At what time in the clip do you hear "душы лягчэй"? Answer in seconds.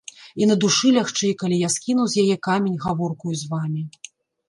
0.63-1.35